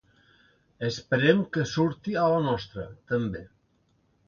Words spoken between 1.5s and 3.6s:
que surti a la nostra, també.